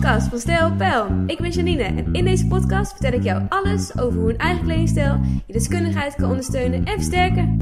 podcast 0.00 0.28
van 0.28 0.38
Stijl 0.38 0.72
Pijl. 0.76 1.24
Ik 1.26 1.38
ben 1.38 1.50
Janine 1.50 1.82
en 1.82 2.08
in 2.12 2.24
deze 2.24 2.46
podcast 2.46 2.92
vertel 2.92 3.12
ik 3.12 3.22
jou 3.22 3.46
alles 3.48 3.98
over 3.98 4.20
hoe 4.20 4.30
een 4.30 4.38
eigen 4.38 4.64
kledingstijl 4.64 5.20
je 5.46 5.52
deskundigheid 5.52 6.14
kan 6.14 6.30
ondersteunen 6.30 6.84
en 6.84 6.94
versterken. 6.94 7.58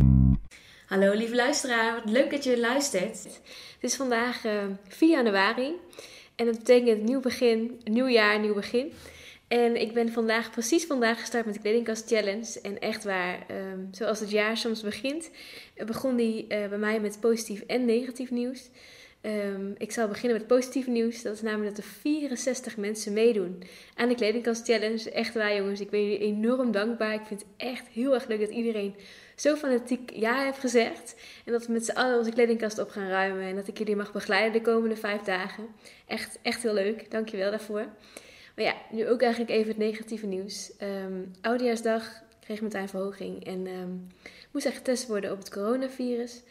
Hallo 0.87 1.12
lieve 1.12 1.35
luisteraar, 1.35 1.94
wat 1.94 2.10
leuk 2.10 2.31
dat 2.31 2.44
je 2.44 2.60
luistert. 2.60 3.24
Het 3.24 3.81
is 3.81 3.97
vandaag 3.97 4.44
uh, 4.44 4.53
4 4.88 5.08
januari 5.08 5.72
en 6.37 6.47
dat 6.47 6.58
betekent 6.58 7.03
nieuw 7.03 7.21
begin, 7.21 7.81
nieuw 7.85 8.08
jaar, 8.08 8.40
nieuw 8.40 8.54
begin. 8.54 8.92
En 9.48 9.80
ik 9.80 9.92
ben 9.92 10.12
vandaag, 10.12 10.51
precies 10.51 10.85
vandaag 10.85 11.21
gestart 11.21 11.44
met 11.44 11.54
de 11.54 11.60
Kledingkast 11.60 12.08
Challenge. 12.08 12.60
En 12.62 12.78
echt 12.78 13.04
waar, 13.04 13.46
um, 13.51 13.88
zoals 13.90 14.21
het 14.21 14.30
jaar 14.30 14.56
soms 14.56 14.82
begint, 14.82 15.30
begon 15.87 16.16
die 16.16 16.42
uh, 16.42 16.48
bij 16.48 16.78
mij 16.78 17.01
met 17.01 17.20
positief 17.20 17.60
en 17.60 17.84
negatief 17.84 18.30
nieuws. 18.30 18.70
Um, 19.27 19.74
ik 19.78 19.92
zal 19.92 20.09
beginnen 20.09 20.38
met 20.38 20.46
positief 20.46 20.87
nieuws. 20.87 21.23
Dat 21.23 21.34
is 21.34 21.42
namelijk 21.42 21.77
dat 21.77 21.84
er 21.84 21.91
64 21.91 22.77
mensen 22.77 23.12
meedoen 23.12 23.62
aan 23.95 24.09
de 24.09 24.15
Kledingkast 24.15 24.65
Challenge. 24.65 25.10
Echt 25.10 25.34
waar 25.34 25.56
jongens, 25.56 25.80
ik 25.80 25.91
ben 25.91 26.02
jullie 26.02 26.19
enorm 26.19 26.73
dankbaar. 26.73 27.15
Ik 27.15 27.27
vind 27.27 27.41
het 27.41 27.48
echt 27.56 27.87
heel 27.88 28.15
erg 28.15 28.27
leuk 28.27 28.41
dat 28.41 28.48
iedereen 28.48 28.95
zo 29.37 29.56
fanatiek 29.56 30.10
ja 30.15 30.42
heeft 30.42 30.59
gezegd. 30.59 31.15
En 31.45 31.52
dat 31.52 31.66
we 31.66 31.73
met 31.73 31.84
z'n 31.84 31.96
allen 31.96 32.18
onze 32.18 32.30
kledingkast 32.30 32.79
op 32.79 32.91
gaan 32.91 33.09
ruimen. 33.09 33.42
En 33.42 33.55
dat 33.55 33.68
ik 33.68 33.79
jullie 33.79 33.96
mag 33.96 34.12
begeleiden 34.12 34.52
de 34.52 34.70
komende 34.70 34.96
vijf 34.96 35.20
dagen. 35.20 35.66
Echt, 36.06 36.38
echt 36.43 36.62
heel 36.62 36.74
leuk. 36.74 37.10
Dankjewel 37.10 37.51
daarvoor. 37.51 37.87
Maar 38.56 38.65
ja, 38.65 38.74
nu 38.91 39.09
ook 39.09 39.23
eigenlijk 39.23 39.52
even 39.52 39.68
het 39.68 39.79
negatieve 39.79 40.27
nieuws. 40.27 40.73
Um, 40.82 41.30
Oudejaarsdag 41.41 42.23
kreeg 42.41 42.60
meteen 42.60 42.88
verhoging 42.88 43.46
en 43.46 43.66
um, 43.66 44.06
moest 44.51 44.66
echt 44.66 44.77
getest 44.77 45.06
worden 45.06 45.32
op 45.32 45.38
het 45.38 45.51
coronavirus. 45.51 46.43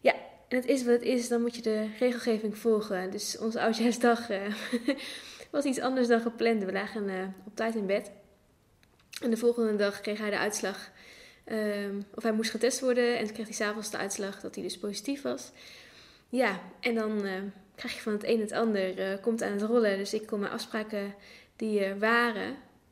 Ja, 0.00 0.14
en 0.48 0.56
het 0.56 0.66
is 0.66 0.84
wat 0.84 0.92
het 0.92 1.02
is, 1.02 1.28
dan 1.28 1.40
moet 1.40 1.54
je 1.54 1.62
de 1.62 1.88
regelgeving 1.98 2.58
volgen. 2.58 3.10
Dus 3.10 3.38
onze 3.38 3.60
Oudejaarsdag 3.60 4.30
uh, 4.30 4.38
was 5.50 5.64
iets 5.64 5.80
anders 5.80 6.08
dan 6.08 6.20
gepland. 6.20 6.64
We 6.64 6.72
lagen 6.72 7.08
uh, 7.08 7.22
op 7.44 7.56
tijd 7.56 7.74
in 7.74 7.86
bed. 7.86 8.10
En 9.22 9.30
de 9.30 9.36
volgende 9.36 9.76
dag 9.76 10.00
kreeg 10.00 10.18
hij 10.18 10.30
de 10.30 10.38
uitslag. 10.38 10.90
Um, 11.52 12.06
of 12.14 12.22
hij 12.22 12.32
moest 12.32 12.50
getest 12.50 12.80
worden. 12.80 13.18
En 13.18 13.24
toen 13.24 13.34
kreeg 13.34 13.46
hij 13.46 13.54
s'avonds 13.54 13.90
de 13.90 13.96
uitslag 13.96 14.40
dat 14.40 14.54
hij 14.54 14.64
dus 14.64 14.78
positief 14.78 15.22
was. 15.22 15.50
Ja, 16.28 16.60
en 16.80 16.94
dan 16.94 17.26
uh, 17.26 17.32
krijg 17.74 17.94
je 17.94 18.00
van 18.00 18.12
het 18.12 18.24
een 18.24 18.40
het 18.40 18.52
ander. 18.52 19.18
Komt 19.18 19.42
aan 19.42 19.52
het 19.52 19.62
rollen. 19.62 19.98
Dus 19.98 20.14
ik 20.14 20.26
kon 20.26 20.40
mijn 20.40 20.52
afspraken 20.52 21.14
die 21.56 21.84
er 21.84 21.98
waren. 21.98 22.48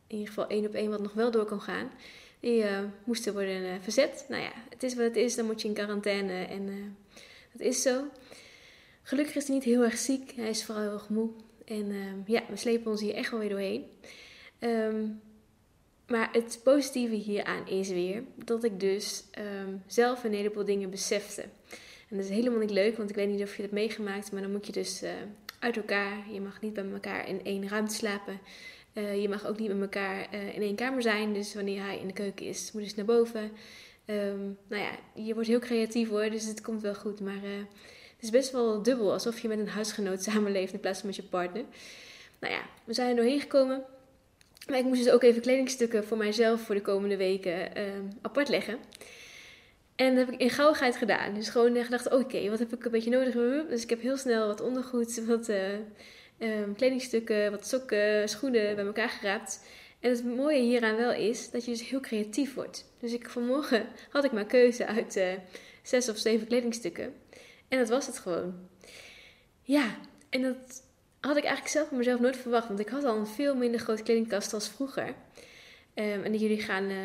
In 0.06 0.16
ieder 0.16 0.27
geval 0.27 0.47
één 0.47 0.66
op 0.66 0.75
één 0.75 0.91
wat 0.91 1.00
nog 1.00 1.12
wel 1.12 1.30
door 1.30 1.44
kon 1.44 1.60
gaan. 1.60 1.91
Die 2.41 2.64
moesten 3.05 3.32
worden 3.32 3.82
verzet. 3.82 4.25
Nou 4.28 4.42
ja, 4.42 4.52
het 4.70 4.82
is 4.82 4.94
wat 4.94 5.05
het 5.05 5.16
is. 5.16 5.34
Dan 5.34 5.47
moet 5.47 5.62
je 5.62 5.69
in 5.69 5.75
quarantaine. 5.75 6.44
En 6.44 6.97
dat 7.55 7.66
is 7.66 7.83
zo. 7.83 8.05
Gelukkig 9.02 9.34
is 9.34 9.47
hij 9.47 9.55
niet 9.55 9.64
heel 9.64 9.83
erg 9.83 9.98
ziek. 9.98 10.33
Hij 10.36 10.48
is 10.48 10.64
vooral 10.64 10.83
heel 10.84 10.92
erg 10.92 11.08
moe. 11.08 11.30
En 11.64 11.92
ja, 12.27 12.42
we 12.48 12.56
slepen 12.56 12.91
ons 12.91 13.00
hier 13.00 13.14
echt 13.14 13.30
wel 13.30 13.41
weer 13.41 13.48
doorheen. 13.48 13.84
Um, 14.60 15.20
maar 16.06 16.28
het 16.32 16.60
positieve 16.62 17.14
hieraan 17.14 17.69
is 17.69 17.88
weer 17.88 18.22
dat 18.44 18.64
ik 18.64 18.80
dus 18.80 19.25
um, 19.38 19.82
zelf 19.86 20.25
een 20.25 20.34
heleboel 20.34 20.64
dingen 20.64 20.91
besefte. 20.91 21.42
En 22.08 22.16
dat 22.16 22.25
is 22.25 22.30
helemaal 22.30 22.58
niet 22.58 22.70
leuk, 22.70 22.97
want 22.97 23.10
ik 23.10 23.16
weet 23.16 23.28
niet 23.28 23.42
of 23.42 23.56
je 23.56 23.62
dat 23.62 23.70
meegemaakt, 23.70 24.32
maar 24.32 24.42
dan 24.42 24.50
moet 24.50 24.66
je 24.66 24.72
dus 24.72 25.02
uh, 25.02 25.10
uit 25.58 25.77
elkaar. 25.77 26.32
Je 26.32 26.41
mag 26.41 26.60
niet 26.60 26.72
bij 26.72 26.91
elkaar 26.92 27.28
in 27.28 27.44
één 27.44 27.69
ruimte 27.69 27.94
slapen. 27.94 28.38
Uh, 28.94 29.22
je 29.22 29.28
mag 29.28 29.47
ook 29.47 29.58
niet 29.58 29.69
met 29.69 29.80
elkaar 29.80 30.34
uh, 30.34 30.55
in 30.55 30.62
één 30.62 30.75
kamer 30.75 31.02
zijn. 31.02 31.32
Dus 31.32 31.55
wanneer 31.55 31.82
hij 31.82 31.98
in 31.98 32.06
de 32.06 32.12
keuken 32.12 32.47
is, 32.47 32.72
moet 32.72 32.82
je 32.82 32.88
dus 32.88 32.97
naar 32.97 33.16
boven. 33.16 33.50
Um, 34.06 34.58
nou 34.69 34.83
ja, 34.83 34.91
je 35.22 35.34
wordt 35.34 35.48
heel 35.48 35.58
creatief 35.58 36.08
hoor, 36.08 36.30
dus 36.30 36.44
het 36.44 36.60
komt 36.60 36.83
wel 36.83 36.94
goed. 36.94 37.20
Maar 37.20 37.41
het 38.14 38.22
is 38.22 38.30
best 38.30 38.50
wel 38.50 38.83
dubbel, 38.83 39.12
alsof 39.12 39.38
je 39.41 39.48
met 39.48 39.58
een 39.58 39.69
huisgenoot 39.69 40.22
samenleeft 40.30 40.72
in 40.72 40.80
plaats 40.80 40.98
van 40.98 41.06
met 41.06 41.16
je 41.16 41.22
partner. 41.22 41.64
Nou 42.38 42.55
ja, 42.55 42.60
we 42.84 42.92
zijn 42.92 43.08
er 43.08 43.16
doorheen 43.16 43.41
gekomen. 43.41 43.84
Maar 44.69 44.78
ik 44.78 44.84
moest 44.84 45.04
dus 45.04 45.12
ook 45.12 45.22
even 45.22 45.42
kledingstukken 45.42 46.04
voor 46.04 46.16
mijzelf 46.16 46.60
voor 46.60 46.75
de 46.75 46.81
komende 46.81 47.16
weken 47.16 47.78
uh, 47.78 47.82
apart 48.22 48.48
leggen. 48.48 48.78
En 49.97 50.15
dat 50.15 50.25
heb 50.25 50.34
ik 50.34 50.41
in 50.41 50.50
gauwigheid 50.50 50.97
gedaan. 50.97 51.34
Dus 51.34 51.48
gewoon 51.48 51.84
gedacht, 51.84 52.12
oké, 52.12 52.50
wat 52.50 52.59
heb 52.59 52.72
ik 52.72 52.84
een 52.84 52.91
beetje 52.91 53.10
nodig? 53.10 53.34
Dus 53.69 53.82
ik 53.82 53.91
heb 53.91 54.00
heel 54.00 54.16
snel 54.16 54.47
wat 54.47 54.60
ondergoed, 54.60 55.25
wat 55.26 55.48
uh, 55.48 55.72
um, 56.38 56.75
kledingstukken, 56.76 57.50
wat 57.50 57.66
sokken, 57.66 58.28
schoenen 58.28 58.75
bij 58.75 58.84
elkaar 58.84 59.09
geraapt. 59.09 59.60
En 60.04 60.10
het 60.10 60.25
mooie 60.25 60.60
hieraan 60.60 60.97
wel 60.97 61.12
is 61.12 61.50
dat 61.50 61.65
je 61.65 61.70
dus 61.70 61.88
heel 61.88 62.00
creatief 62.00 62.54
wordt. 62.54 62.84
Dus 62.98 63.12
ik, 63.12 63.28
vanmorgen 63.28 63.87
had 64.10 64.25
ik 64.25 64.32
maar 64.32 64.44
keuze 64.44 64.87
uit 64.87 65.16
uh, 65.16 65.32
zes 65.82 66.09
of 66.09 66.16
zeven 66.16 66.47
kledingstukken. 66.47 67.15
En 67.69 67.78
dat 67.78 67.88
was 67.88 68.06
het 68.06 68.19
gewoon. 68.19 68.54
Ja, 69.62 69.97
en 70.31 70.42
dat 70.42 70.82
had 71.20 71.37
ik 71.37 71.44
eigenlijk 71.44 71.75
zelf 71.75 71.88
van 71.88 71.97
mezelf 71.97 72.20
nooit 72.20 72.37
verwacht. 72.37 72.66
Want 72.66 72.81
ik 72.81 72.88
had 72.88 73.04
al 73.04 73.16
een 73.16 73.26
veel 73.26 73.56
minder 73.56 73.81
grote 73.81 74.03
kledingkast 74.03 74.53
als 74.53 74.69
vroeger. 74.69 75.09
Um, 75.94 76.22
en 76.22 76.36
jullie 76.36 76.60
gaan 76.60 76.91
uh, 76.91 76.98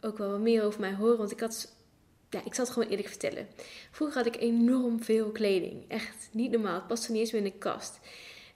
ook 0.00 0.18
wel 0.18 0.30
wat 0.30 0.40
meer 0.40 0.62
over 0.62 0.80
mij 0.80 0.94
horen. 0.94 1.18
Want 1.18 1.30
ik 1.30 1.40
had. 1.40 1.74
Ja, 2.30 2.40
ik 2.44 2.54
zal 2.54 2.64
het 2.64 2.72
gewoon 2.72 2.88
eerlijk 2.88 3.08
vertellen. 3.08 3.48
Vroeger 3.90 4.16
had 4.16 4.26
ik 4.26 4.36
enorm 4.36 5.02
veel 5.02 5.30
kleding. 5.30 5.84
Echt 5.88 6.28
niet 6.32 6.50
normaal. 6.50 6.74
Het 6.74 6.86
paste 6.86 7.12
niet 7.12 7.20
eens 7.20 7.32
meer 7.32 7.44
in 7.44 7.50
de 7.50 7.58
kast. 7.58 8.00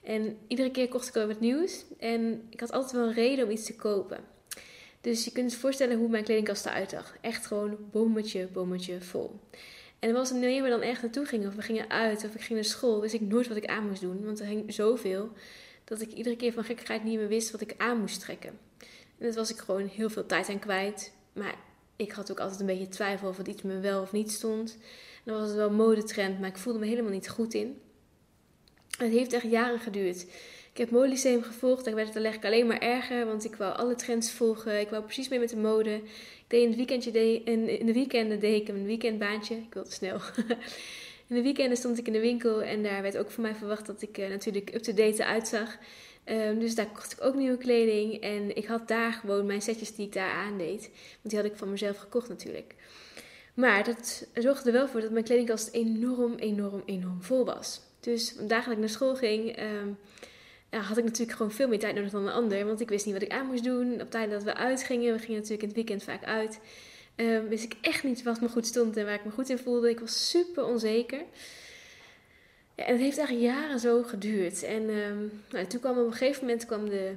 En 0.08 0.38
iedere 0.46 0.70
keer 0.70 0.88
kocht 0.88 1.08
ik 1.08 1.14
wel 1.14 1.26
wat 1.26 1.40
nieuws. 1.40 1.84
En 1.98 2.42
ik 2.50 2.60
had 2.60 2.72
altijd 2.72 2.92
wel 2.92 3.06
een 3.06 3.14
reden 3.14 3.44
om 3.44 3.50
iets 3.50 3.64
te 3.64 3.76
kopen. 3.76 4.20
Dus 5.00 5.24
je 5.24 5.32
kunt 5.32 5.52
je 5.52 5.58
voorstellen 5.58 5.98
hoe 5.98 6.08
mijn 6.08 6.24
kledingkast 6.24 6.66
eruit 6.66 6.90
zag. 6.90 7.16
Echt 7.20 7.46
gewoon 7.46 7.76
bommetje, 7.90 8.46
bommetje 8.46 9.00
vol. 9.00 9.40
En 9.98 10.12
was 10.12 10.28
het 10.28 10.38
wanneer 10.38 10.62
we 10.62 10.68
dan 10.68 10.80
echt 10.80 11.02
naartoe 11.02 11.24
gingen, 11.24 11.48
of 11.48 11.54
we 11.54 11.62
gingen 11.62 11.90
uit, 11.90 12.24
of 12.24 12.34
ik 12.34 12.40
ging 12.40 12.54
naar 12.58 12.68
school, 12.68 13.00
wist 13.00 13.14
ik 13.14 13.20
nooit 13.20 13.48
wat 13.48 13.56
ik 13.56 13.66
aan 13.66 13.88
moest 13.88 14.00
doen. 14.00 14.24
Want 14.24 14.40
er 14.40 14.46
hing 14.46 14.74
zoveel 14.74 15.32
dat 15.84 16.00
ik 16.00 16.12
iedere 16.12 16.36
keer 16.36 16.52
van 16.52 16.64
gekkigheid 16.64 17.04
niet 17.04 17.18
meer 17.18 17.28
wist 17.28 17.50
wat 17.50 17.60
ik 17.60 17.74
aan 17.76 18.00
moest 18.00 18.20
trekken. 18.20 18.58
En 19.18 19.26
dat 19.26 19.34
was 19.34 19.50
ik 19.50 19.58
gewoon 19.58 19.86
heel 19.86 20.10
veel 20.10 20.26
tijd 20.26 20.48
aan 20.48 20.58
kwijt. 20.58 21.12
Maar 21.32 21.54
ik 21.96 22.12
had 22.12 22.30
ook 22.30 22.40
altijd 22.40 22.60
een 22.60 22.66
beetje 22.66 22.88
twijfel 22.88 23.28
of 23.28 23.36
het 23.36 23.48
iets 23.48 23.62
me 23.62 23.80
wel 23.80 24.02
of 24.02 24.12
niet 24.12 24.32
stond. 24.32 24.72
En 25.14 25.32
dan 25.32 25.40
was 25.40 25.48
het 25.48 25.56
wel 25.56 25.70
modetrend, 25.70 26.40
maar 26.40 26.48
ik 26.48 26.58
voelde 26.58 26.78
me 26.78 26.86
helemaal 26.86 27.12
niet 27.12 27.28
goed 27.28 27.54
in. 27.54 27.80
Het 28.98 29.12
heeft 29.12 29.32
echt 29.32 29.50
jaren 29.50 29.80
geduurd. 29.80 30.26
Ik 30.72 30.78
heb 30.84 30.90
Molyceum 30.90 31.42
gevolgd 31.42 31.86
en 31.86 31.94
werd 31.94 32.14
het 32.14 32.24
eigenlijk 32.24 32.54
alleen 32.54 32.66
maar 32.66 32.78
erger, 32.78 33.26
want 33.26 33.44
ik 33.44 33.54
wou 33.54 33.76
alle 33.76 33.94
trends 33.94 34.30
volgen. 34.30 34.80
Ik 34.80 34.88
wou 34.88 35.02
precies 35.02 35.28
mee 35.28 35.38
met 35.38 35.48
de 35.48 35.56
mode. 35.56 35.94
Ik 35.94 36.44
deed 36.46 36.62
in 36.62 36.68
het 36.68 36.76
weekendje, 36.76 37.10
deed, 37.10 37.46
in, 37.46 37.86
de 37.86 37.92
weekenden 37.92 38.40
deed 38.40 38.60
ik 38.60 38.68
een 38.68 38.84
weekendbaantje. 38.84 39.54
Ik 39.54 39.74
wilde 39.74 39.90
snel. 39.90 40.20
in 41.28 41.36
de 41.36 41.42
weekenden 41.42 41.76
stond 41.76 41.98
ik 41.98 42.06
in 42.06 42.12
de 42.12 42.20
winkel 42.20 42.62
en 42.62 42.82
daar 42.82 43.02
werd 43.02 43.16
ook 43.16 43.30
van 43.30 43.42
mij 43.42 43.54
verwacht 43.54 43.86
dat 43.86 44.02
ik 44.02 44.18
uh, 44.18 44.28
natuurlijk 44.28 44.74
up-to-date 44.74 45.24
uitzag. 45.24 45.78
Um, 46.24 46.58
dus 46.58 46.74
daar 46.74 46.90
kocht 46.92 47.12
ik 47.12 47.24
ook 47.24 47.34
nieuwe 47.34 47.58
kleding 47.58 48.20
en 48.20 48.56
ik 48.56 48.66
had 48.66 48.88
daar 48.88 49.12
gewoon 49.12 49.46
mijn 49.46 49.62
setjes 49.62 49.94
die 49.94 50.06
ik 50.06 50.12
daar 50.12 50.32
aandeed. 50.32 50.80
Want 51.22 51.34
die 51.34 51.36
had 51.36 51.44
ik 51.44 51.56
van 51.56 51.70
mezelf 51.70 51.96
gekocht 51.96 52.28
natuurlijk. 52.28 52.74
Maar 53.54 53.84
dat 53.84 54.26
zorgde 54.34 54.68
er 54.68 54.76
wel 54.76 54.88
voor 54.88 55.00
dat 55.00 55.10
mijn 55.10 55.24
kledingkast 55.24 55.68
enorm, 55.72 56.34
enorm, 56.34 56.82
enorm 56.86 57.22
vol 57.22 57.44
was. 57.44 57.86
Dus 58.00 58.34
dat 58.34 58.66
ik 58.66 58.78
naar 58.78 58.88
school 58.88 59.16
ging, 59.16 59.56
ja, 60.70 60.78
had 60.78 60.96
ik 60.96 61.04
natuurlijk 61.04 61.36
gewoon 61.36 61.52
veel 61.52 61.68
meer 61.68 61.78
tijd 61.78 61.94
nodig 61.94 62.10
dan 62.10 62.26
een 62.26 62.32
ander. 62.32 62.66
Want 62.66 62.80
ik 62.80 62.88
wist 62.88 63.04
niet 63.04 63.14
wat 63.14 63.22
ik 63.22 63.32
aan 63.32 63.46
moest 63.46 63.64
doen. 63.64 64.00
Op 64.00 64.10
tijd 64.10 64.30
dat 64.30 64.42
we 64.42 64.54
uitgingen, 64.54 65.12
we 65.12 65.18
gingen 65.18 65.36
natuurlijk 65.36 65.62
in 65.62 65.68
het 65.68 65.76
weekend 65.76 66.02
vaak 66.02 66.24
uit. 66.24 66.60
Um, 67.16 67.48
wist 67.48 67.64
ik 67.64 67.76
echt 67.80 68.04
niet 68.04 68.22
wat 68.22 68.40
me 68.40 68.48
goed 68.48 68.66
stond 68.66 68.96
en 68.96 69.04
waar 69.04 69.14
ik 69.14 69.24
me 69.24 69.30
goed 69.30 69.48
in 69.48 69.58
voelde. 69.58 69.90
Ik 69.90 70.00
was 70.00 70.30
super 70.30 70.64
onzeker. 70.64 71.22
Ja, 72.74 72.84
en 72.84 72.92
het 72.92 73.02
heeft 73.02 73.18
eigenlijk 73.18 73.48
jaren 73.48 73.78
zo 73.78 74.02
geduurd. 74.02 74.62
En 74.62 74.88
um, 74.88 75.42
nou, 75.50 75.66
toen 75.66 75.80
kwam 75.80 75.98
op 75.98 76.06
een 76.06 76.12
gegeven 76.12 76.44
moment 76.44 76.66
kwam 76.66 76.88
de. 76.88 77.12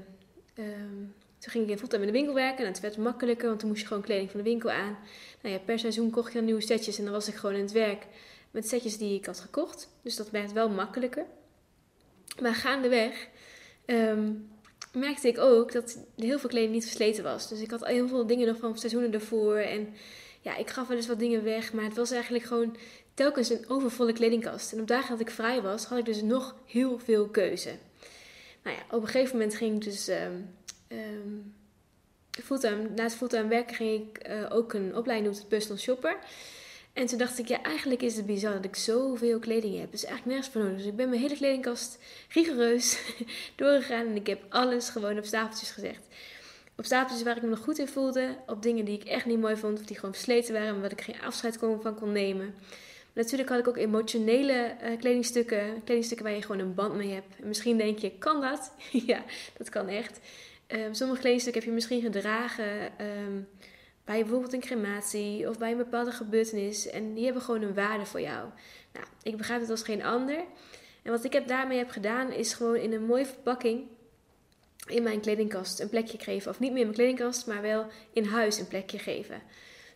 Toen 1.40 1.52
ging 1.52 1.64
ik 1.64 1.70
in 1.70 1.78
fulltime 1.78 2.02
in 2.02 2.08
de 2.08 2.18
winkel 2.18 2.34
werken. 2.34 2.66
En 2.66 2.72
het 2.72 2.80
werd 2.80 2.98
makkelijker, 2.98 3.48
want 3.48 3.60
toen 3.60 3.70
moest 3.70 3.82
je 3.82 3.88
gewoon 3.88 4.04
kleding 4.04 4.32
van 4.32 4.40
de 4.40 4.50
winkel 4.50 4.72
aan. 4.72 4.98
Nou 5.42 5.56
ja, 5.56 5.62
per 5.66 5.80
seizoen 5.80 6.10
kocht 6.10 6.32
je 6.32 6.38
dan 6.38 6.46
nieuwe 6.46 6.62
setjes. 6.62 6.98
En 6.98 7.04
dan 7.04 7.14
was 7.14 7.28
ik 7.28 7.36
gewoon 7.36 7.56
in 7.56 7.62
het 7.62 7.72
werk 7.72 8.06
met 8.52 8.68
setjes 8.68 8.98
die 8.98 9.18
ik 9.18 9.26
had 9.26 9.40
gekocht. 9.40 9.90
Dus 10.02 10.16
dat 10.16 10.30
werd 10.30 10.52
wel 10.52 10.70
makkelijker. 10.70 11.26
Maar 12.42 12.56
gaandeweg 12.56 13.28
um, 13.86 14.50
merkte 14.94 15.28
ik 15.28 15.38
ook 15.38 15.72
dat 15.72 15.98
heel 16.16 16.40
veel 16.40 16.50
kleding 16.50 16.74
niet 16.74 16.86
versleten 16.86 17.24
was. 17.24 17.50
Dus 17.50 17.62
ik 17.62 17.72
had 17.72 17.86
heel 17.86 18.08
veel 18.08 18.28
dingen 18.28 18.48
nog 18.48 18.58
van 18.58 18.78
seizoenen 18.78 19.14
ervoor. 19.14 19.56
En 19.56 19.94
ja, 20.42 20.58
ik 20.58 20.70
gaf 20.70 20.88
wel 20.88 20.98
eens 20.98 21.08
wat 21.08 21.20
dingen 21.20 21.44
weg. 21.44 21.74
Maar 21.74 21.84
het 21.84 21.96
was 21.96 22.12
eigenlijk 22.12 22.44
gewoon 22.44 22.78
telkens 23.14 23.50
een 23.50 23.66
overvolle 23.68 24.14
kledingkast. 24.14 24.74
En 24.74 24.82
op 24.82 24.88
dagen 24.88 25.10
dat 25.10 25.20
ik 25.20 25.30
vrij 25.30 25.62
was, 25.62 25.86
had 25.86 25.98
ik 25.98 26.06
dus 26.06 26.22
nog 26.22 26.56
heel 26.66 27.00
veel 27.00 27.28
keuze. 27.28 27.72
Nou 28.64 28.76
ja, 28.76 28.84
op 28.96 29.02
een 29.02 29.08
gegeven 29.08 29.38
moment 29.38 29.56
ging 29.56 29.76
ik 29.76 29.84
dus... 29.84 30.08
Um, 30.08 30.56
um, 30.88 31.54
fulltime, 32.44 32.90
naast 32.96 33.16
fulltime 33.16 33.48
werken 33.48 33.76
ging 33.76 34.08
ik 34.08 34.28
uh, 34.30 34.46
ook 34.50 34.74
een 34.74 34.96
opleiding 34.96 35.32
doen 35.32 35.40
tot 35.40 35.50
personal 35.50 35.78
shopper. 35.78 36.18
En 36.94 37.06
toen 37.06 37.18
dacht 37.18 37.40
ik, 37.40 37.48
ja, 37.48 37.62
eigenlijk 37.64 38.02
is 38.02 38.16
het 38.16 38.26
bizar 38.26 38.54
dat 38.54 38.66
ik 38.66 38.76
zoveel 38.76 39.40
kleding 39.40 39.80
heb. 39.80 39.92
Dus 39.92 40.06
eigenlijk 40.06 40.36
nergens 40.36 40.54
voor 40.54 40.62
nodig. 40.62 40.78
Dus 40.78 40.86
ik 40.86 40.96
ben 40.96 41.10
mijn 41.10 41.22
hele 41.22 41.36
kledingkast 41.36 41.98
rigoureus 42.30 43.00
doorgegaan. 43.56 44.06
En 44.06 44.16
ik 44.16 44.28
heb 44.28 44.46
alles 44.50 44.90
gewoon 44.90 45.18
op 45.18 45.26
stapeltjes 45.26 45.72
gezegd. 45.72 46.08
Op 46.76 46.86
stapeltjes 46.86 47.24
waar 47.24 47.36
ik 47.36 47.42
me 47.42 47.50
nog 47.50 47.60
goed 47.60 47.78
in 47.78 47.88
voelde. 47.88 48.38
Op 48.48 48.62
dingen 48.62 48.86
die 48.86 49.00
ik 49.00 49.04
echt 49.04 49.26
niet 49.26 49.40
mooi 49.40 49.56
vond. 49.56 49.80
Of 49.80 49.86
die 49.86 49.96
gewoon 49.96 50.14
versleten 50.14 50.54
waren. 50.54 50.72
Maar 50.72 50.82
waar 50.82 50.92
ik 50.92 51.02
geen 51.02 51.22
afscheid 51.22 51.58
van 51.58 51.96
kon 52.00 52.12
nemen. 52.12 52.56
natuurlijk 53.14 53.50
had 53.50 53.60
ik 53.60 53.68
ook 53.68 53.78
emotionele 53.78 54.76
uh, 54.84 55.00
kledingstukken. 55.00 55.84
Kledingstukken 55.84 56.26
waar 56.26 56.36
je 56.36 56.42
gewoon 56.42 56.62
een 56.62 56.74
band 56.74 56.96
mee 56.96 57.12
hebt. 57.12 57.36
En 57.42 57.48
misschien 57.48 57.78
denk 57.78 58.00
je, 58.00 58.12
kan 58.18 58.42
dat? 58.42 58.74
ja, 59.12 59.24
dat 59.58 59.70
kan 59.70 59.88
echt. 59.88 60.20
Um, 60.68 60.94
sommige 60.94 61.20
kledingstukken 61.20 61.62
heb 61.62 61.70
je 61.70 61.76
misschien 61.76 62.02
gedragen 62.02 62.92
um, 63.06 63.48
bij 64.06 64.20
bijvoorbeeld 64.20 64.54
een 64.54 64.60
crematie 64.60 65.50
of 65.50 65.58
bij 65.58 65.72
een 65.72 65.78
bepaalde 65.78 66.12
gebeurtenis. 66.12 66.88
En 66.88 67.14
die 67.14 67.24
hebben 67.24 67.42
gewoon 67.42 67.62
een 67.62 67.74
waarde 67.74 68.06
voor 68.06 68.22
jou. 68.22 68.50
Nou, 68.94 69.06
ik 69.24 69.38
begrijp 69.38 69.62
het 69.62 69.70
als 69.70 69.84
geen 69.84 70.04
ander. 70.04 70.44
En 71.02 71.12
wat 71.12 71.24
ik 71.24 71.34
heb 71.34 71.48
daarmee 71.48 71.78
heb 71.78 71.90
gedaan, 71.90 72.32
is 72.32 72.54
gewoon 72.54 72.76
in 72.76 72.94
een 72.94 73.06
mooie 73.06 73.26
verpakking 73.26 73.88
in 74.86 75.04
mijn 75.04 75.20
kledingkast 75.20 75.80
een 75.80 75.90
plekje 75.90 76.18
geven. 76.20 76.52
Of 76.52 76.60
niet 76.60 76.72
meer 76.72 76.80
in 76.80 76.86
mijn 76.86 76.98
kledingkast, 76.98 77.48
maar 77.48 77.62
wel 77.62 77.86
in 78.14 78.26
huis 78.26 78.60
een 78.60 78.68
plekje 78.68 79.00
geven. 79.00 79.42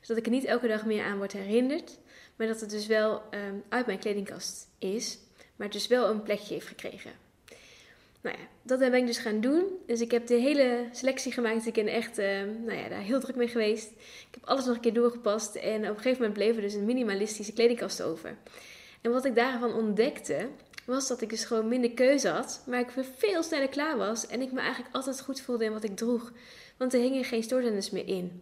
Zodat 0.02 0.18
ik 0.18 0.26
er 0.26 0.32
niet 0.32 0.46
elke 0.46 0.68
dag 0.68 0.86
meer 0.86 1.04
aan 1.04 1.18
word 1.18 1.32
herinnerd. 1.32 1.98
Maar 2.36 2.48
dat 2.48 2.60
het 2.60 2.70
dus 2.70 2.88
wel 2.88 3.22
um, 3.32 3.64
uit 3.70 3.86
mijn 3.86 4.00
kledingkast 4.00 4.68
is. 4.80 5.18
Maar 5.56 5.68
het 5.68 5.76
dus 5.76 5.88
wel 5.88 6.10
een 6.10 6.24
plekje 6.24 6.54
heeft 6.54 6.68
gekregen. 6.68 7.12
Nou 8.26 8.38
ja, 8.38 8.44
dat 8.62 8.80
ben 8.80 8.94
ik 8.94 9.06
dus 9.06 9.18
gaan 9.18 9.42
doen. 9.42 9.64
Dus 9.86 10.02
ik 10.02 10.12
heb 10.12 10.28
de 10.28 10.36
hele 10.36 10.88
selectie 10.92 11.32
gemaakt. 11.32 11.66
Ik 11.66 11.74
ben 11.74 11.88
echt 11.88 12.20
uh, 12.20 12.26
nou 12.66 12.78
ja, 12.78 12.90
daar 12.90 13.02
heel 13.02 13.20
druk 13.20 13.36
mee 13.36 13.48
geweest. 13.48 13.92
Ik 13.92 14.28
heb 14.32 14.46
alles 14.46 14.66
nog 14.66 14.76
een 14.76 14.82
keer 14.82 14.94
doorgepast. 14.94 15.56
En 15.56 15.82
op 15.82 15.90
een 15.90 15.96
gegeven 15.96 16.18
moment 16.18 16.34
bleef 16.34 16.56
er 16.56 16.62
dus 16.62 16.74
een 16.74 16.86
minimalistische 16.86 17.54
kledingkast 17.54 18.02
over. 18.02 18.38
En 19.02 19.12
wat 19.12 19.26
ik 19.26 19.36
daarvan 19.36 19.74
ontdekte, 19.74 20.48
was 20.86 21.08
dat 21.08 21.22
ik 21.22 21.30
dus 21.30 21.46
gewoon 21.46 21.68
minder 21.68 21.92
keuze 21.92 22.28
had. 22.28 22.64
Maar 22.68 22.80
ik 22.80 23.06
veel 23.18 23.44
sneller 23.44 23.70
klaar 23.70 23.98
was. 23.98 24.28
En 24.28 24.42
ik 24.42 24.52
me 24.52 24.60
eigenlijk 24.60 24.96
altijd 24.96 25.22
goed 25.22 25.42
voelde 25.42 25.66
in 25.66 25.74
wat 25.74 25.84
ik 25.84 25.96
droeg. 25.96 26.32
Want 26.78 26.94
er 26.94 27.00
hingen 27.00 27.24
geen 27.24 27.44
stoorzenders 27.44 27.90
meer 27.90 28.08
in. 28.08 28.42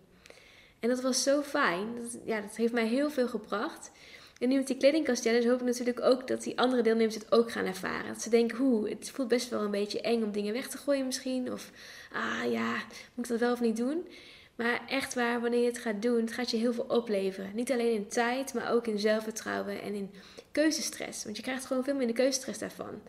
En 0.79 0.89
dat 0.89 1.01
was 1.01 1.23
zo 1.23 1.41
fijn. 1.41 1.95
Dat, 2.01 2.17
ja, 2.25 2.41
dat 2.41 2.55
heeft 2.55 2.73
mij 2.73 2.87
heel 2.87 3.09
veel 3.09 3.27
gebracht. 3.27 3.91
En 4.39 4.49
nu 4.49 4.55
met 4.55 4.67
die 4.67 4.77
kledingkast 4.77 5.23
challenge 5.23 5.49
hoop 5.49 5.59
ik 5.59 5.65
natuurlijk 5.65 6.01
ook 6.01 6.27
dat 6.27 6.43
die 6.43 6.57
andere 6.57 6.81
deelnemers 6.81 7.15
het 7.15 7.31
ook 7.31 7.51
gaan 7.51 7.65
ervaren. 7.65 8.07
Dat 8.07 8.21
ze 8.21 8.29
denken, 8.29 8.57
hoe, 8.57 8.89
het 8.89 9.11
voelt 9.13 9.27
best 9.27 9.49
wel 9.49 9.61
een 9.61 9.71
beetje 9.71 10.01
eng 10.01 10.23
om 10.23 10.31
dingen 10.31 10.53
weg 10.53 10.67
te 10.67 10.77
gooien 10.77 11.05
misschien. 11.05 11.51
Of, 11.51 11.71
ah 12.11 12.51
ja, 12.51 12.73
moet 13.13 13.25
ik 13.25 13.31
dat 13.31 13.39
wel 13.39 13.51
of 13.51 13.61
niet 13.61 13.77
doen? 13.77 14.07
Maar 14.55 14.81
echt 14.87 15.13
waar, 15.13 15.41
wanneer 15.41 15.59
je 15.59 15.67
het 15.67 15.77
gaat 15.77 16.01
doen, 16.01 16.21
het 16.21 16.33
gaat 16.33 16.51
je 16.51 16.57
heel 16.57 16.73
veel 16.73 16.85
opleveren. 16.87 17.51
Niet 17.53 17.71
alleen 17.71 17.93
in 17.93 18.07
tijd, 18.07 18.53
maar 18.53 18.71
ook 18.71 18.87
in 18.87 18.99
zelfvertrouwen 18.99 19.81
en 19.81 19.93
in 19.93 20.11
keuzestress. 20.51 21.23
Want 21.23 21.35
je 21.35 21.43
krijgt 21.43 21.65
gewoon 21.65 21.83
veel 21.83 21.95
minder 21.95 22.15
keuzestress 22.15 22.59
daarvan. 22.59 23.01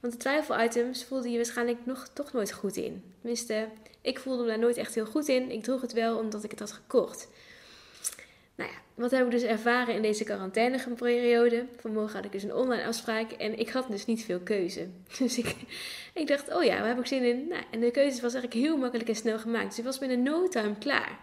Want 0.00 0.12
de 0.12 0.18
twijfel-items 0.18 1.04
voelde 1.04 1.30
je 1.30 1.36
waarschijnlijk 1.36 1.78
nog 1.84 2.08
toch 2.12 2.32
nooit 2.32 2.52
goed 2.52 2.76
in. 2.76 3.02
Tenminste, 3.20 3.68
ik 4.00 4.18
voelde 4.18 4.42
me 4.42 4.48
daar 4.48 4.58
nooit 4.58 4.76
echt 4.76 4.94
heel 4.94 5.06
goed 5.06 5.28
in. 5.28 5.50
Ik 5.50 5.62
droeg 5.62 5.80
het 5.80 5.92
wel 5.92 6.18
omdat 6.18 6.44
ik 6.44 6.50
het 6.50 6.60
had 6.60 6.72
gekocht. 6.72 7.28
Wat 8.98 9.10
heb 9.10 9.24
ik 9.24 9.30
dus 9.30 9.42
ervaren 9.42 9.94
in 9.94 10.02
deze 10.02 10.24
quarantaineperiode? 10.24 11.66
Vanmorgen 11.76 12.16
had 12.16 12.24
ik 12.24 12.32
dus 12.32 12.42
een 12.42 12.54
online 12.54 12.84
afspraak 12.84 13.32
en 13.32 13.58
ik 13.58 13.68
had 13.68 13.88
dus 13.90 14.06
niet 14.06 14.24
veel 14.24 14.40
keuze. 14.40 14.86
Dus 15.18 15.38
ik, 15.38 15.54
ik 16.14 16.26
dacht, 16.26 16.54
oh 16.54 16.64
ja, 16.64 16.78
waar 16.78 16.88
heb 16.88 16.98
ik 16.98 17.06
zin 17.06 17.22
in? 17.22 17.48
Nou, 17.48 17.62
en 17.70 17.80
de 17.80 17.90
keuze 17.90 18.20
was 18.20 18.34
eigenlijk 18.34 18.66
heel 18.66 18.76
makkelijk 18.76 19.08
en 19.08 19.16
snel 19.16 19.38
gemaakt. 19.38 19.68
Dus 19.68 19.78
ik 19.78 19.84
was 19.84 19.98
binnen 19.98 20.22
no 20.22 20.48
time 20.48 20.78
klaar. 20.78 21.18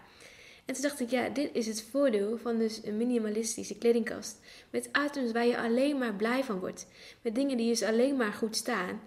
En 0.64 0.74
toen 0.74 0.82
dacht 0.82 1.00
ik, 1.00 1.10
ja, 1.10 1.28
dit 1.28 1.50
is 1.52 1.66
het 1.66 1.82
voordeel 1.90 2.38
van 2.38 2.58
dus 2.58 2.80
een 2.84 2.96
minimalistische 2.96 3.78
kledingkast. 3.78 4.40
Met 4.70 4.90
items 5.06 5.32
waar 5.32 5.46
je 5.46 5.58
alleen 5.58 5.98
maar 5.98 6.14
blij 6.14 6.44
van 6.44 6.58
wordt. 6.58 6.86
Met 7.22 7.34
dingen 7.34 7.56
die 7.56 7.68
dus 7.68 7.82
alleen 7.82 8.16
maar 8.16 8.32
goed 8.32 8.56
staan. 8.56 9.00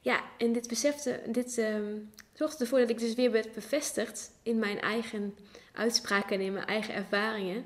Ja, 0.00 0.24
en 0.38 0.52
dit 0.52 0.68
besefte, 0.68 1.20
dit 1.26 1.58
um, 1.58 2.10
zorgde 2.32 2.58
ervoor 2.58 2.78
dat 2.78 2.90
ik 2.90 2.98
dus 2.98 3.14
weer 3.14 3.30
werd 3.30 3.52
bevestigd 3.52 4.30
in 4.42 4.58
mijn 4.58 4.80
eigen 4.80 5.36
uitspraken 5.72 6.36
en 6.36 6.44
in 6.44 6.52
mijn 6.52 6.66
eigen 6.66 6.94
ervaringen. 6.94 7.64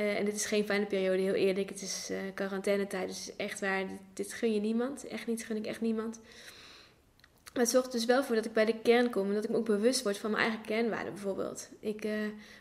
Uh, 0.00 0.18
en 0.18 0.24
dit 0.24 0.34
is 0.34 0.46
geen 0.46 0.64
fijne 0.64 0.86
periode, 0.86 1.22
heel 1.22 1.34
eerlijk. 1.34 1.68
Het 1.68 1.82
is 1.82 2.08
uh, 2.10 2.18
quarantainetijd, 2.34 3.08
dus 3.08 3.36
echt 3.36 3.60
waar. 3.60 3.84
Dit, 4.14 4.32
gun 4.32 4.54
je 4.54 4.60
niemand. 4.60 5.06
Echt 5.06 5.26
niet, 5.26 5.44
gun 5.44 5.56
ik 5.56 5.66
echt 5.66 5.80
niemand. 5.80 6.20
Maar 7.52 7.62
het 7.62 7.68
zorgt 7.68 7.92
dus 7.92 8.04
wel 8.04 8.24
voor 8.24 8.34
dat 8.34 8.44
ik 8.44 8.52
bij 8.52 8.64
de 8.64 8.78
kern 8.82 9.10
kom 9.10 9.28
en 9.28 9.34
dat 9.34 9.44
ik 9.44 9.50
me 9.50 9.56
ook 9.56 9.64
bewust 9.64 10.02
word 10.02 10.18
van 10.18 10.30
mijn 10.30 10.42
eigen 10.42 10.62
kernwaarden 10.62 11.12
bijvoorbeeld. 11.12 11.68
Ik 11.80 12.04
uh, 12.04 12.12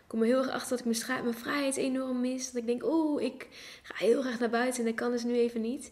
kom 0.07 0.21
er 0.21 0.25
heel 0.25 0.37
erg 0.37 0.49
achter 0.49 0.77
dat 0.77 0.85
ik 0.85 1.07
mijn, 1.07 1.23
mijn 1.23 1.37
vrijheid 1.37 1.77
enorm 1.77 2.21
mis. 2.21 2.45
Dat 2.45 2.61
ik 2.61 2.67
denk, 2.67 2.83
oh, 2.83 3.21
ik 3.21 3.47
ga 3.83 4.05
heel 4.05 4.21
graag 4.21 4.39
naar 4.39 4.49
buiten 4.49 4.79
en 4.79 4.85
dat 4.85 4.95
kan 4.95 5.11
dus 5.11 5.23
nu 5.23 5.33
even 5.33 5.61
niet. 5.61 5.91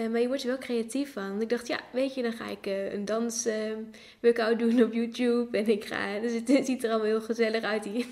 Uh, 0.00 0.08
maar 0.10 0.20
je 0.20 0.26
wordt 0.26 0.42
er 0.42 0.48
wel 0.48 0.58
creatief 0.58 1.12
van. 1.12 1.28
Want 1.28 1.42
ik 1.42 1.48
dacht, 1.48 1.66
ja, 1.66 1.80
weet 1.92 2.14
je, 2.14 2.22
dan 2.22 2.32
ga 2.32 2.48
ik 2.48 2.66
uh, 2.66 2.92
een 2.92 3.04
dans 3.04 3.46
uh, 3.46 3.54
workout 4.22 4.58
doen 4.58 4.82
op 4.82 4.92
YouTube. 4.92 5.58
En 5.58 5.68
ik 5.68 5.84
ga, 5.84 6.18
dus 6.20 6.32
het, 6.32 6.66
ziet 6.66 6.84
er 6.84 6.90
allemaal 6.90 7.06
heel 7.06 7.20
gezellig 7.20 7.62
uit 7.62 7.84
hier. 7.84 8.06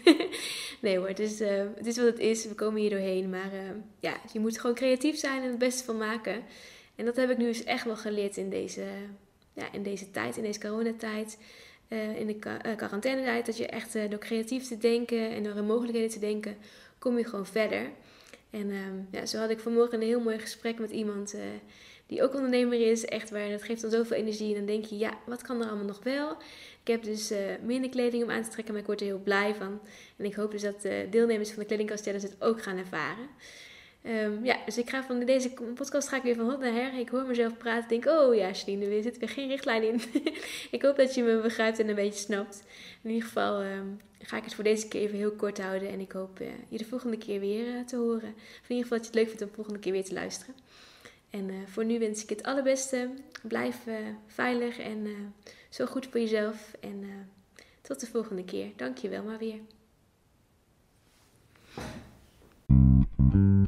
nee 0.80 0.98
hoor, 0.98 1.14
dus, 1.14 1.38
het 1.38 1.86
is 1.86 1.96
wat 1.96 2.06
het 2.06 2.18
is. 2.18 2.46
We 2.46 2.54
komen 2.54 2.80
hier 2.80 2.90
doorheen. 2.90 3.30
Maar 3.30 3.50
ja, 4.00 4.16
je 4.32 4.40
moet 4.40 4.60
gewoon 4.60 4.76
creatief 4.76 5.18
zijn 5.18 5.42
en 5.42 5.48
het 5.48 5.58
beste 5.58 5.84
van 5.84 5.96
maken. 5.96 6.42
En 6.96 7.04
dat 7.04 7.16
heb 7.16 7.30
ik 7.30 7.36
nu 7.36 7.44
dus 7.44 7.64
echt 7.64 7.84
wel 7.84 7.96
geleerd 7.96 8.36
in 8.36 8.50
deze, 8.50 8.84
ja, 9.52 9.72
in 9.72 9.82
deze 9.82 10.10
tijd, 10.10 10.36
in 10.36 10.42
deze 10.42 10.60
coronatijd. 10.60 11.38
in 12.18 12.26
de 12.26 12.38
quarantainetijd. 12.76 13.46
Dat 13.46 13.56
je 13.56 13.66
echt 13.66 13.92
door 14.10 14.18
creatief 14.18 14.68
te 14.68 14.78
denken 14.78 15.30
en 15.30 15.42
door 15.42 15.64
mogelijkheden 15.64 16.10
te 16.10 16.18
denken, 16.18 16.56
kom 16.98 17.18
je 17.18 17.24
gewoon 17.24 17.46
verder. 17.46 17.90
En 18.50 18.70
um, 18.70 19.08
ja, 19.10 19.26
zo 19.26 19.38
had 19.38 19.50
ik 19.50 19.60
vanmorgen 19.60 20.00
een 20.00 20.06
heel 20.06 20.20
mooi 20.20 20.38
gesprek 20.38 20.78
met 20.78 20.90
iemand 20.90 21.34
uh, 21.34 21.40
die 22.06 22.22
ook 22.22 22.34
ondernemer 22.34 22.90
is. 22.90 23.04
Echt 23.04 23.30
waar, 23.30 23.50
dat 23.50 23.62
geeft 23.62 23.80
dan 23.82 23.90
zoveel 23.90 24.16
energie. 24.16 24.48
En 24.48 24.54
dan 24.54 24.66
denk 24.66 24.84
je, 24.84 24.98
ja, 24.98 25.18
wat 25.26 25.42
kan 25.42 25.60
er 25.60 25.68
allemaal 25.68 25.86
nog 25.86 26.02
wel? 26.02 26.30
Ik 26.80 26.94
heb 26.94 27.02
dus 27.02 27.32
uh, 27.32 27.38
minder 27.62 27.90
kleding 27.90 28.22
om 28.22 28.30
aan 28.30 28.42
te 28.42 28.50
trekken, 28.50 28.72
maar 28.72 28.82
ik 28.82 28.88
word 28.88 29.00
er 29.00 29.06
heel 29.06 29.22
blij 29.22 29.54
van. 29.54 29.80
En 30.16 30.24
ik 30.24 30.34
hoop 30.34 30.50
dus 30.50 30.62
dat 30.62 30.82
de 30.82 31.06
deelnemers 31.10 31.50
van 31.50 31.58
de 31.58 31.66
kledingkastellen 31.66 32.20
het 32.20 32.36
ook 32.38 32.62
gaan 32.62 32.76
ervaren. 32.76 33.28
Um, 34.08 34.44
ja, 34.44 34.56
dus 34.64 34.78
ik 34.78 34.90
ga 34.90 35.04
van 35.04 35.24
deze 35.24 35.50
podcast 35.74 36.08
ga 36.08 36.16
ik 36.16 36.22
weer 36.22 36.34
van 36.34 36.50
hot 36.50 36.60
naar 36.60 36.72
her. 36.72 36.98
Ik 36.98 37.08
hoor 37.08 37.26
mezelf 37.26 37.56
praten. 37.56 37.88
Denk, 37.88 38.06
oh 38.06 38.34
ja, 38.34 38.52
Celine, 38.52 38.86
er 38.86 39.02
zit 39.02 39.18
weer 39.18 39.28
geen 39.28 39.48
richtlijn 39.48 39.82
in. 39.82 40.00
ik 40.76 40.82
hoop 40.82 40.96
dat 40.96 41.14
je 41.14 41.22
me 41.22 41.40
begrijpt 41.40 41.78
en 41.78 41.88
een 41.88 41.94
beetje 41.94 42.20
snapt. 42.20 42.62
In 43.02 43.10
ieder 43.10 43.26
geval 43.26 43.62
um, 43.62 44.00
ga 44.18 44.36
ik 44.36 44.44
het 44.44 44.54
voor 44.54 44.64
deze 44.64 44.88
keer 44.88 45.00
even 45.00 45.16
heel 45.16 45.32
kort 45.32 45.60
houden. 45.60 45.88
En 45.88 46.00
ik 46.00 46.12
hoop 46.12 46.40
uh, 46.40 46.48
je 46.68 46.78
de 46.78 46.84
volgende 46.84 47.18
keer 47.18 47.40
weer 47.40 47.66
uh, 47.66 47.84
te 47.86 47.96
horen. 47.96 48.34
Of 48.34 48.68
in 48.68 48.76
ieder 48.76 48.82
geval 48.82 48.98
dat 48.98 49.06
je 49.06 49.12
het 49.12 49.14
leuk 49.14 49.26
vindt 49.26 49.42
om 49.42 49.48
de 49.48 49.54
volgende 49.54 49.78
keer 49.78 49.92
weer 49.92 50.04
te 50.04 50.14
luisteren. 50.14 50.54
En 51.30 51.48
uh, 51.48 51.56
voor 51.66 51.84
nu 51.84 51.98
wens 51.98 52.22
ik 52.22 52.28
het 52.28 52.42
allerbeste. 52.42 53.10
Blijf 53.42 53.76
veilig 54.26 54.78
en 54.78 55.06
zo 55.68 55.86
goed 55.86 56.06
voor 56.06 56.20
jezelf. 56.20 56.72
En 56.80 57.04
tot 57.82 58.00
de 58.00 58.06
volgende 58.06 58.44
keer. 58.44 58.70
Dank 58.76 58.98
je 58.98 59.08
wel 59.08 59.22
maar 59.22 59.38
weer. 59.38 59.60